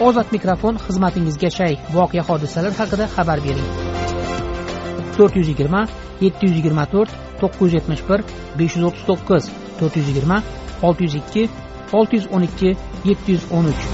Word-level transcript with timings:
ozod 0.00 0.32
mikrofon 0.32 0.78
xizmatingizga 0.86 1.50
shay. 1.50 1.74
Voqea 1.94 2.22
hodisalar 2.28 2.72
haqida 2.80 3.06
xabar 3.16 3.38
bering. 3.46 3.68
To'rt 5.16 5.36
yuz 5.38 5.48
yigirma 5.52 5.82
yetti 6.24 6.48
yuz 6.48 6.56
yigirma 6.58 6.84
to'rt 6.94 7.10
to'qqiz 7.40 7.62
yuz 7.64 7.74
yetmish 7.78 8.02
bir 8.08 8.20
besh 8.58 8.74
yuz 8.76 8.84
o'ttiz 8.88 9.04
to'qqiz 9.10 9.44
to'rt 9.78 9.94
yuz 9.98 10.08
yigirma 10.10 10.38
olti 10.86 11.02
yuz 11.06 11.14
ikki 11.22 11.42
olti 11.98 12.14
yuz 12.18 12.26
o'n 12.34 12.48
ikki 12.48 12.70
yetti 13.10 13.28
yuz 13.36 13.44
o'n 13.56 13.70
uch. 13.72 13.84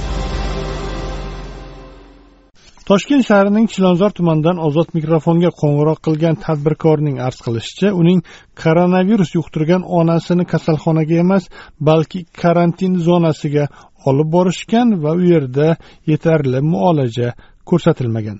Toshkent 2.90 3.22
shahrining 3.30 3.66
chilonzor 3.72 4.10
tumanidan 4.18 4.58
ozod 4.66 4.88
mikrofonga 4.98 5.50
qo'ng'iroq 5.60 5.98
qilgan 6.06 6.36
tadbirkorning 6.44 7.20
arz 7.26 7.38
qilishicha 7.46 7.88
uning 8.00 8.24
koronavirus 8.62 9.30
yuqtirgan 9.38 9.82
onasini 9.98 10.44
kasalxonaga 10.52 11.16
emas 11.24 11.44
balki 11.88 12.20
karantin 12.40 12.92
zonasiga 13.08 13.64
olib 14.08 14.28
borishgan 14.36 14.96
va 15.04 15.12
u 15.20 15.22
yerda 15.32 15.68
yetarli 16.10 16.60
muolaja 16.72 17.34
ko'rsatilmagan. 17.70 18.38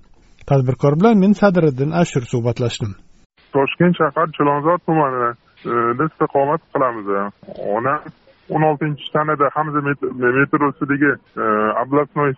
Tadbirkor 0.48 0.97
bilan 1.01 1.21
men 1.23 1.33
sadiriddin 1.41 1.91
ashur 2.02 2.25
suhbatlashdim. 2.33 2.93
Toshkent 3.55 3.95
shahar 4.01 4.29
chilonzor 4.37 4.79
tumanida 4.87 5.30
e, 5.33 5.73
istiqomat 6.07 6.62
qilamiz. 6.73 7.07
Onam 7.77 8.01
o'n 8.55 8.62
oltinchi 8.71 9.05
sanada 9.15 9.51
hamza 9.57 9.80
metrosidagi 9.87 11.12
e, 11.15 11.47
областной 11.83 12.33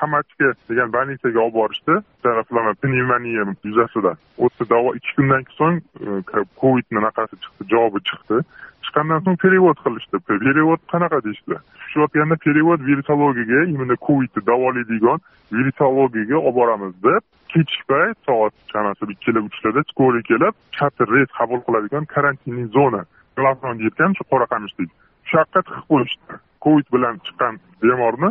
qamachga 0.00 0.52
degan 0.70 0.92
больницаga 0.96 1.40
olib 1.44 1.56
borishdi. 1.60 1.94
Taraflama 2.24 2.74
pnevmoniya 2.82 3.44
yuzasidan 3.68 4.16
o'tdi. 4.44 4.68
Davo 4.72 4.94
ikki 4.98 5.16
kundan 5.18 5.44
so'ng 5.58 5.80
e, 5.80 6.44
covidni 6.62 6.98
anaqasi 7.02 7.36
chiqdi 7.42 7.68
javobi 7.72 8.00
chiqdi. 8.10 8.42
Chiqqandan 8.84 9.20
so'ng 9.26 9.38
перевод 9.44 9.78
qilishdi. 9.84 10.16
Перевод 10.30 10.80
qanaqa 10.92 11.18
deyishdi? 11.26 11.56
Tushayotganda 11.80 12.36
перевод 12.46 12.80
virusologiyaga 12.90 13.60
именно 13.72 13.96
covidni 14.06 14.40
davolaydigan 14.50 15.18
virusologiyaga 15.52 16.36
olib 16.46 16.56
boramiz 16.60 16.94
deb 17.06 17.22
kechki 17.52 17.82
payt 17.90 18.16
soat 18.26 18.54
chamasi 18.72 19.04
ikkala 19.14 19.40
uchlarda 19.48 19.82
skoriy 19.90 20.22
kelib 20.30 20.54
katta 20.78 21.04
reys 21.14 21.30
qabul 21.38 21.60
qiladigan 21.66 22.04
karantinniy 22.14 22.68
zona 22.76 23.02
glavnon 23.38 23.82
yetgan 23.86 24.14
shu 24.18 24.24
qoraqamishdagi 24.32 24.92
shu 25.28 25.36
yoqqa 25.40 25.60
tiqib 25.66 25.84
qo'yishdi. 25.92 26.38
Covid 26.64 26.86
bilan 26.94 27.14
chiqqan 27.26 27.54
bemorni 27.82 28.30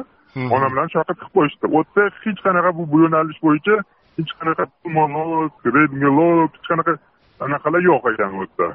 onam 0.56 0.72
bilan 0.74 0.92
shu 0.94 1.04
tiqib 1.10 1.32
qo'yishdi. 1.38 1.66
Yerda 1.76 2.02
hech 2.26 2.40
qanaqa 2.48 2.70
bu 2.78 3.02
yo'nalish 3.04 3.40
bo'yicha 3.48 3.76
hech 4.20 4.32
qanaqa 4.40 4.64
pulmonolog 4.82 5.52
rentgenolog 5.76 6.50
hech 6.56 6.68
qanaqa 6.72 6.94
anaqalar 7.46 7.82
yo'q 7.90 8.04
ekan 8.14 8.32
u 8.38 8.46
yerda 8.46 8.68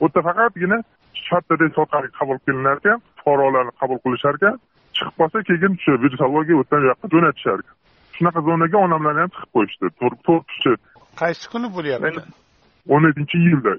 u 0.00 0.04
yerda 0.06 0.20
faqatgina 0.28 0.78
shartta 1.26 1.60
reys 1.62 1.76
orqali 1.82 2.08
qabul 2.18 2.38
qilinar 2.46 2.76
ekan 2.82 2.98
fuqarolarni 3.18 3.72
qabul 3.80 3.98
qilishar 4.04 4.34
ekan 4.40 4.56
chiqib 4.96 5.14
qolsa 5.20 5.38
keyin 5.48 5.76
o'sha 5.78 5.92
virusologiya 6.04 6.56
u 6.56 6.62
yerdan 6.62 6.88
yoqqa 6.90 7.12
jo'natishar 7.14 7.58
ekan 7.64 7.76
shunaqa 8.20 8.40
zonaga 8.48 8.78
onamlarni 8.86 9.20
ham 9.24 9.30
tiqib 9.34 9.50
qo'yishdi. 9.56 9.86
To'rt 10.00 10.46
kishi. 10.52 10.72
Qaysi 11.20 11.44
kuni 11.52 11.68
bo'lyapti? 11.76 12.22
O'n 12.94 13.06
yettinchi 13.08 13.38
iyulda. 13.46 13.72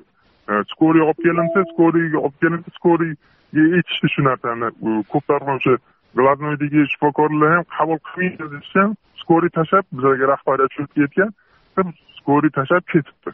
Skoriy 0.74 1.04
olib 1.06 1.20
kelinsa 1.26 1.60
skoriyga 1.72 2.20
olib 2.26 2.38
kelinsa 2.44 2.70
skoriyga 2.78 3.66
aytishdi 3.78 4.08
shu 4.14 4.26
narsani. 4.30 4.72
Ko'plarga 5.14 5.58
o'sha 5.60 5.76
главноydagi 6.20 6.88
shifokorlar 6.94 7.52
ham 7.56 7.66
qabul 7.78 8.00
qilmaydi 8.08 8.52
deyishgan 8.54 8.90
skori 9.22 9.50
tashlab 9.58 9.86
bizlarga 9.94 10.26
rahbariyat 10.34 10.70
tushirib 10.72 10.94
ketgan 10.98 11.30
aytgan 11.78 12.52
tashlab 12.58 12.86
ketibdi. 12.94 13.32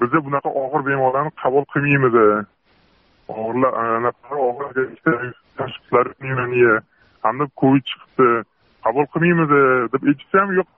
Biza 0.00 0.18
bunaqa 0.26 0.50
og'ir 0.62 0.82
bemorlarni 0.88 1.30
qabul 1.42 1.64
qilmaymiz. 1.72 2.14
Og'irlar 3.28 3.72
anaqa 3.96 4.34
og'ir 4.48 4.68
tashxislar 5.58 6.06
pnevmoniya 6.18 6.74
hamda 7.22 7.44
covid 7.60 7.84
chiqibdi. 7.90 8.28
Qabul 8.84 9.06
qilmaymiz 9.14 9.50
deb 9.92 10.02
aytishsa 10.10 10.36
ham 10.42 10.50
yo'q 10.58 10.68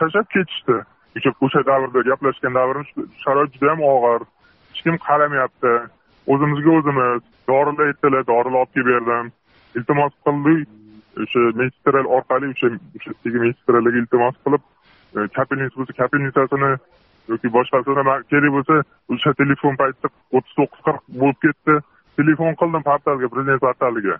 tashlab 0.00 0.26
ketishdi. 0.34 0.76
O'sha 1.16 1.30
o'sha 1.44 1.60
davrda 1.70 2.00
gaplashgan 2.10 2.54
davrimiz 2.58 2.88
sharoit 3.24 3.50
juda 3.54 3.66
yam 3.72 3.80
og'ir. 3.94 4.22
Hech 4.70 4.82
kim 4.84 4.96
qaramayapti. 5.08 5.72
O'zimizga 6.32 6.70
o'zimiz 6.78 7.22
dorilar 7.50 7.86
aytdilar 7.90 8.22
dorilar 8.32 8.60
olib 8.62 8.72
kelib 8.76 8.88
berdim. 8.92 9.26
Iltimos 9.76 10.14
qildik. 10.26 10.68
O'sha 11.22 11.40
medstral 11.60 12.06
orqali 12.16 12.46
o'sha 12.54 12.72
o'sha 12.96 13.38
medsтралga 13.44 13.98
iltimos 14.00 14.36
qilib 14.44 14.62
kapelnitsa 15.38 15.76
bo'lsa 15.78 15.92
kapelnitsasini 16.02 16.72
yoki 17.28 17.48
boshqasini 17.56 18.02
kerak 18.30 18.52
bo'lsa 18.56 18.74
o'sha 19.12 19.32
telefon 19.40 19.76
paytida 19.80 20.08
o'ttiz 20.36 20.54
to'qqiz 20.58 20.80
qirq 20.86 21.02
bo'lib 21.20 21.38
ketdi. 21.44 21.74
Telefon 22.18 22.52
qildim 22.60 22.82
portalga 22.88 23.28
prezident 23.34 23.60
portaliga. 23.66 24.16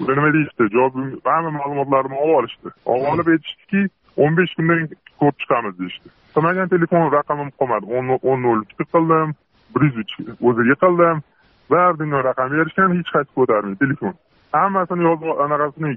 Ular 0.00 0.16
nima 0.18 0.30
deyishdi? 0.36 0.68
Javob 0.74 0.94
hamma 1.30 1.50
ma'lumotlarimni 1.58 2.18
olib 2.24 2.36
olishdi. 2.38 2.68
Olib 2.92 3.08
olib 3.12 3.28
aytishdiki 3.34 3.80
o'n 4.24 4.36
besh 4.38 4.54
kundan 4.58 4.88
ko'rib 5.20 5.38
chiqamiz 5.42 5.78
deyishdi. 5.80 6.08
Qilmagan 6.34 6.68
telefon 6.74 7.08
raqamim 7.18 7.50
qolmadi. 7.60 7.86
O'n 8.30 8.42
nol 8.46 8.62
ikki 8.64 8.84
qildim 8.94 9.34
bir 9.74 9.82
yuz 9.88 9.96
uch 10.02 10.12
o'ziga 10.48 10.76
qildim. 10.84 11.24
Bari 11.70 12.10
raqam 12.28 12.48
berishgan 12.56 12.98
hech 12.98 13.10
qaysi 13.14 13.30
ko'tarmaydi 13.38 13.78
telefon. 13.84 14.14
Hammasini 14.56 15.02
yozib 15.08 15.40
anaqasini 15.44 15.96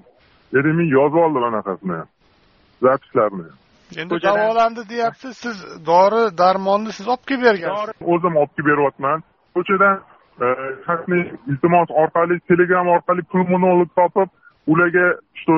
erimiy 0.57 0.89
yozib 0.97 1.21
oldim 1.25 1.43
anaqasini 1.49 1.99
zapislarini 2.81 3.47
endi 4.01 4.21
davolandi 4.23 4.89
deyapsiz 4.89 5.37
siz 5.37 5.57
dori 5.85 6.23
darmonni 6.37 6.91
siz 6.97 7.07
olib 7.07 7.25
kelib 7.29 7.43
bergansiz 7.43 8.07
o'zim 8.13 8.35
olib 8.41 8.53
kelib 8.55 8.69
beryapman 8.71 9.23
ko'chadan 9.55 9.95
e, 10.41 10.47
iltimos 11.51 11.89
orqali 12.03 12.39
telegram 12.39 12.87
orqali 12.95 13.21
pulmonolog 13.31 13.89
topib 13.99 14.29
ularga 14.67 15.07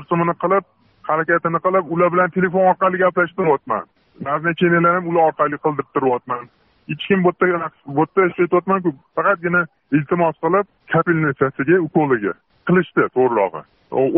so'mini 0.09 0.35
qilib 0.43 0.63
harakatini 1.09 1.59
qilib 1.65 1.85
ular 1.93 2.13
bilan 2.13 2.29
telefon 2.37 2.63
orqali 2.71 2.97
gaplashtiryapman 3.03 3.85
назначениyalar 4.27 4.95
ham 4.95 5.07
ular 5.11 5.23
orqali 5.29 5.57
qildirib 5.65 5.89
turyapman 5.95 6.43
hech 6.89 7.03
kim 7.07 7.23
bu 7.23 7.31
yerda 7.41 7.67
bu 7.85 8.01
yerda 8.01 8.31
ishlayapmanku 8.31 8.89
faqatgina 9.15 9.61
iltimos 9.97 10.35
qilib 10.43 10.65
kapelnitsasiga 10.93 11.77
ukoliga 11.87 12.33
qilishdi 12.71 13.07
to'g'rirog'i 13.15 13.61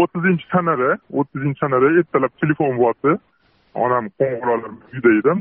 o'ttizinchi 0.02 0.46
sanada 0.56 0.90
o'ttizinchi 1.20 1.60
sanada 1.66 1.88
ertalab 2.00 2.34
telefon 2.42 2.78
bo'lyapti. 2.78 3.12
Onam 3.86 4.06
qo'ng'iroqlar 4.20 4.72
uyda 4.94 5.12
edim. 5.20 5.40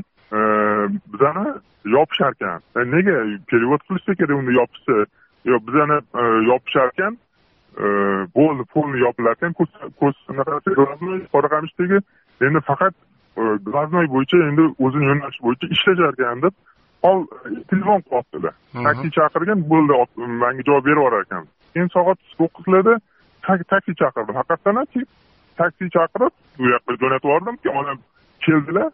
Bizani 1.13 1.45
yopishar 1.95 2.33
ekan 2.35 2.59
nega 2.95 3.15
перевод 3.51 3.81
qilishsa 3.87 4.11
kerak 4.19 4.37
uni 4.41 4.57
yopishsa? 4.59 4.95
Yo 5.51 5.55
bizani 5.67 5.97
yopishar 6.49 6.87
ekan 6.93 7.13
bo'ldi 8.37 8.63
polni 8.73 8.97
yopilar 9.05 9.37
ekan 9.37 9.53
ko'z 10.01 10.15
qoraqamishdagi. 11.33 11.97
Endi 12.45 12.59
faqat 12.69 12.93
глазной 13.67 14.07
bo'yicha 14.15 14.37
endi 14.49 14.63
o'zini 14.85 15.05
yo'nalishi 15.11 15.41
bo'yicha 15.45 15.67
ishlashar 15.75 16.13
ekan 16.17 16.41
deb 16.45 16.53
hol 17.05 17.19
telefon 17.69 17.99
qilyaptilar 18.07 18.53
taksi 18.87 19.07
chaqirgan 19.17 19.59
bo'ldi 19.71 19.93
manga 20.43 20.63
javob 20.67 20.85
berib 20.87 20.99
yuborar 20.99 21.23
ekan 21.27 21.43
keyin 21.73 21.89
soat 21.95 22.19
to'qqizlarda 22.39 22.93
taksi 23.71 23.95
chaqirdim. 24.01 24.35
Haqiqatdan 24.39 24.75
ham 24.79 24.87
taksi 25.61 25.89
chaqirib 25.95 26.33
u 26.61 26.63
yoqqa 26.73 26.91
jo'natib 27.01 27.29
yubordim 27.29 27.55
onam 27.79 27.97
keldilar. 28.45 28.91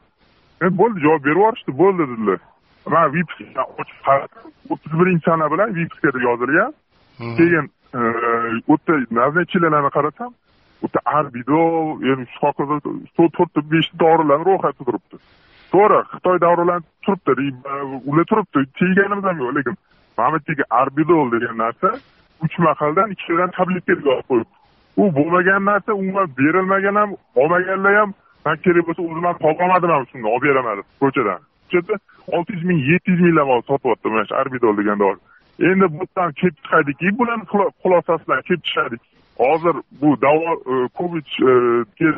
Bo'ldi 0.80 1.00
javob 1.06 1.24
berib 1.26 1.38
yuborishdi 1.38 1.72
bo'ldi 1.82 2.04
dedilar. 2.12 2.40
Man 2.94 3.14
vipiska 3.14 3.64
ochib 3.80 4.00
qaradim 4.08 4.46
o'ttiz 4.72 4.94
birinchi 5.00 5.26
sana 5.30 5.52
bilan 5.52 5.76
vipiskada 5.76 6.20
yozilgan. 6.28 6.74
Keyin 7.38 7.66
u 8.72 8.76
yerda 8.78 8.94
назначенияларni 9.20 9.92
qarasam 9.98 10.32
u 10.84 10.88
yerda 10.88 11.00
arbidol 11.18 12.26
shu 12.34 12.40
hokazo 12.48 12.80
to'rtta 13.18 13.60
beshta 13.72 13.96
dorilarni 14.04 14.46
ro'yxati 14.50 14.82
turibdi. 14.88 15.18
To'g'ri 15.74 16.00
xitoy 16.14 16.38
dorilarni 16.46 16.86
turibdi 17.06 17.32
ular 18.10 18.26
turibdi 18.32 18.60
chekkanimiz 18.80 19.26
ham 19.30 19.38
yo'q 19.44 19.52
lekin 19.58 19.76
mana 20.18 20.36
bu 20.36 20.36
yerdagi 20.36 20.64
arbidol 20.82 21.28
degan 21.36 21.58
narsa 21.64 21.90
uch 22.44 22.56
mahaldan 22.68 23.12
ikkitadan 23.16 23.52
tabletka 23.58 23.94
yozib 23.94 24.28
qo'yibdi 24.30 24.60
u 25.00 25.16
bo'lmagan 25.16 25.66
narsa 25.66 25.94
umuman 25.94 26.28
berilmagan 26.38 26.96
ham 26.96 27.12
olmaganlar 27.36 27.96
ham 27.96 28.14
man 28.46 28.58
kerak 28.64 28.84
bo'lsa 28.88 29.02
o'zim 29.10 29.26
ham 29.30 29.38
topolmadim 29.46 29.90
ham 29.96 30.06
shunda 30.12 30.28
olib 30.28 30.44
beraman 30.48 30.78
deb 30.78 30.88
ko'chadan. 31.02 31.40
Ko'chada 31.72 31.96
olti 32.36 32.54
yuz 32.56 32.64
ming 32.70 32.80
yetti 32.92 33.12
yuz 33.12 33.22
minglab 33.28 33.50
olib 33.54 33.68
sotyapti 33.72 34.08
mana 34.14 34.26
shu 34.30 34.36
arbidol 34.42 34.78
degan 34.80 35.00
dori 35.04 35.20
endi 35.72 35.86
bu 35.94 36.04
yerdan 36.04 36.32
kelib 36.40 36.58
chiqadiki 36.64 37.08
bularni 37.20 37.46
xulosasidan 37.84 38.42
kelib 38.48 38.64
chiqadik. 38.70 39.02
Hozir 39.44 39.76
bu 40.02 40.10
davo 40.26 40.50
e, 40.72 40.74
covid 40.98 41.28
e, 41.50 41.52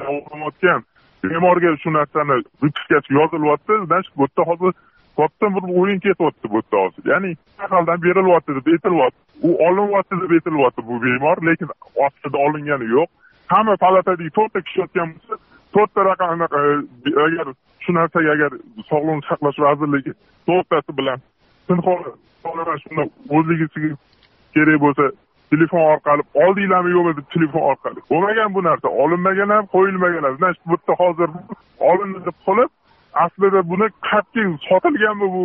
davolanayotgan 0.01 0.79
bemorga 1.23 1.77
shu 1.83 1.89
narsani 1.99 2.35
vypiskasi 2.63 3.09
yozilyapti 3.19 3.73
значит 3.87 4.13
bu 4.17 4.23
yerda 4.27 4.43
hozir 4.49 4.73
katta 5.21 5.47
bir 5.55 5.63
o'yin 5.79 5.99
ketyapti 6.05 6.51
bu 6.51 6.57
yerda 6.61 6.77
hozir 6.83 7.03
ya'ni 7.11 7.31
shahardan 7.59 8.01
berilyapti 8.05 8.55
deb 8.57 8.67
aytilyapti. 8.73 9.19
U 9.47 9.49
olinyapti 9.67 10.15
deb 10.21 10.31
aytilyapti 10.37 10.87
bu 10.87 11.03
bemor 11.03 11.37
lekin 11.47 11.69
ostidan 11.95 12.41
olingani 12.45 12.87
yo'q. 12.95 13.09
Hamma 13.53 13.75
palatadagi 13.83 14.31
to'rtta 14.37 14.61
kishi 14.65 14.79
yotgan 14.81 15.07
bo'lsa 15.13 15.33
to'rtta 15.75 16.05
raqam 16.09 16.41
e, 16.41 16.47
agar 17.25 17.47
shu 17.83 17.93
narsaga 17.99 18.31
agar 18.35 18.51
sog'liqni 18.89 19.23
saqlash 19.29 19.59
vazirligi 19.65 20.13
to'rttasi 20.47 20.97
bilan 20.99 21.19
shunda 22.83 23.03
o'zligisiga 23.35 23.89
kerak 24.55 24.79
bo'lsa 24.85 25.05
telefon 25.51 25.83
orqali 25.93 26.23
oldinglarmi 26.43 26.91
yo'qmi 26.97 27.13
deb 27.17 27.27
telefon 27.35 27.61
orqali. 27.71 27.99
Bo'lmagan 28.11 28.53
bu 28.55 28.63
narsa 28.69 28.87
olinmagan 29.03 29.49
ham 29.55 29.65
qo'yilmagan 29.75 30.23
ham. 30.27 30.37
Значит 30.37 30.61
bu 30.65 30.75
yerda 30.77 30.93
hozir 31.03 31.29
olindi 31.91 32.19
deb 32.27 32.37
qilib 32.45 32.69
aslida 33.13 33.61
buni 33.71 33.87
qayerga 34.09 34.57
sotilganmi 34.69 35.27
bu? 35.35 35.43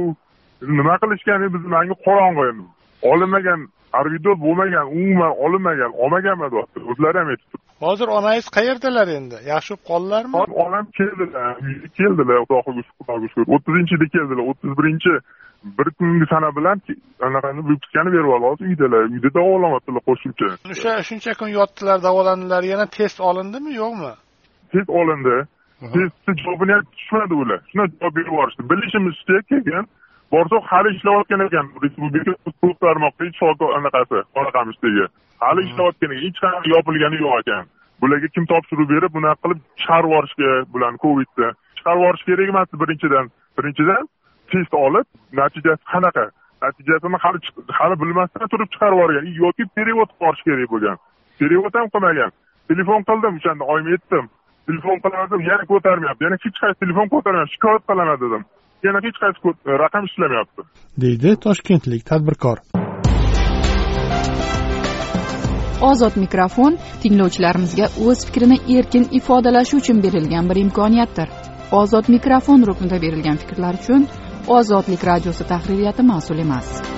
Nima 0.79 0.95
qilishgani 1.03 1.47
bizni 1.55 1.69
manga 1.77 1.95
qorong'i 2.07 2.43
endi. 2.51 2.67
Olinmagan 3.13 3.61
arvidor 3.93 4.37
bo'lmagan 4.45 4.87
umuman 4.99 5.33
olinmagan 5.45 5.93
olmaganman 6.03 6.51
deyapti 6.53 6.79
o'zlari 6.91 7.19
ham 7.19 7.29
aytib 7.35 7.61
hozir 7.85 8.09
onangiz 8.19 8.47
qayerdalar 8.57 9.09
endi? 9.19 9.37
Yaxshi 9.53 9.75
bo'lib 9.75 9.87
qoldilarmi 9.91 10.35
onam 10.65 10.87
keldilar 10.99 11.57
uyga 11.67 11.89
keldilar 11.99 12.37
xudoga 12.43 12.83
shukur 12.89 13.29
shukur 13.33 13.47
o'ttizinchida 13.55 14.07
keldilar 14.15 14.45
o'ttiz 14.51 14.73
birinchi 14.79 15.13
bir 15.79 15.89
kungi 15.99 16.27
sana 16.33 16.49
bilan 16.57 16.79
anaqani 17.27 17.61
выпискani 17.69 18.11
berib 18.15 18.31
oldi. 18.35 18.47
Hozir 18.51 18.67
uydalar 18.73 19.03
uyda 19.15 19.29
davolanyaptilar 19.39 20.03
qo'shimcha. 20.09 20.47
O'sha 20.73 20.93
shuncha 21.09 21.33
kun 21.41 21.51
yotdilar 21.59 21.99
davolandilar 22.09 22.63
yana 22.73 22.87
test 22.99 23.19
olindimi 23.29 23.71
yo'qmi? 23.83 24.13
Test 24.73 24.89
olindi 25.01 25.37
testni 25.81 26.35
javobini 26.43 26.73
ham 26.73 26.85
tushmadi 26.97 27.35
ular. 27.35 27.61
Shunday 27.71 27.89
javob 28.01 28.15
berib 28.17 28.27
yuborishdi. 28.33 28.63
Bilishimizcha 28.71 29.43
keyin 29.51 29.85
borsak 30.33 30.63
hali 30.73 30.89
ishlayotgan 30.97 31.41
ekan. 31.47 31.67
Respublika 31.83 32.33
tarmoqda 32.85 33.25
shokir 33.41 33.69
anaqasi 33.79 34.19
qoraqamishdagi 34.37 35.05
hali 35.45 35.61
ishlayotgan 35.69 36.11
ekan. 36.11 36.23
Hech 36.25 36.39
qanaqa 36.45 36.69
yopilgani 36.75 37.17
yo'q 37.25 37.35
ekan. 37.43 37.65
Bularga 38.01 38.29
kim 38.35 38.45
topshiriq 38.53 38.89
berib 38.95 39.13
bunaqa 39.17 39.41
qilib 39.43 39.61
chiqarib 39.81 40.09
yuborishga 40.11 40.51
bularni 40.73 40.99
covidni 41.05 41.49
chiqarib 41.77 42.01
yuborish 42.01 42.25
kerak 42.29 42.49
emas 42.53 42.69
birinchidan. 42.83 43.27
Birinchidan 43.59 44.03
test 44.51 44.73
olib 44.87 45.07
natijasi 45.41 45.85
qanaqa? 45.93 46.25
Natijasini 46.65 47.19
hali 47.25 47.39
hali 47.79 47.95
bilmasdan 48.03 48.47
turib 48.53 48.69
chiqarib 48.75 48.97
yuborgan. 48.99 49.25
Yoki 49.43 49.63
перевод 49.77 50.11
qilib 50.11 50.23
yuborish 50.23 50.43
kerak 50.49 50.69
bo'lgan. 50.75 50.97
Перевод 51.41 51.75
ham 51.79 51.89
qilmagan. 51.95 52.31
Telefon 52.69 53.01
qildim 53.09 53.33
o'shanda 53.39 53.65
oyim 53.73 53.87
aytdim 53.95 54.25
telefon 54.69 54.97
qilaman 55.05 55.41
yana 55.51 55.65
ko'tarmayapti. 55.73 56.23
Yana 56.27 56.37
hech 56.45 56.59
qaysi 56.63 56.79
telefon 56.85 57.07
ko'tarmayapti. 57.15 57.55
Shikoyat 57.57 57.83
qilaman 57.91 58.19
dedim. 58.25 58.43
Yana 58.87 58.99
hech 59.07 59.19
qaysi 59.23 59.39
raqam 59.85 60.05
ishlamayapti. 60.11 60.61
Deydi 61.03 61.31
toshkentlik 61.47 62.03
tadbirkor. 62.11 62.59
Ozod 65.91 66.15
mikrofon 66.25 66.79
tinglovchilarimizga 67.03 67.87
o'z 68.07 68.19
fikrini 68.27 68.57
erkin 68.77 69.05
ifodalashi 69.19 69.75
uchun 69.81 69.99
berilgan 70.05 70.45
bir 70.51 70.57
imkoniyatdir. 70.65 71.29
Ozod 71.81 72.07
mikrofon 72.17 72.61
ruknida 72.69 73.03
berilgan 73.05 73.37
fikrlar 73.43 73.75
uchun 73.83 74.09
ozodlik 74.49 75.05
radiosi 75.05 75.45
tahririyati 75.53 76.03
mas'ul 76.03 76.39
emas 76.39 76.96